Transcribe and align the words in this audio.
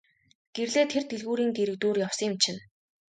Гэрлээ 0.55 0.85
тэр 0.91 1.03
дэлгүүрийн 1.09 1.51
дэргэдүүр 1.53 1.97
явсан 2.05 2.27
юм 2.29 2.35
чинь. 2.43 2.61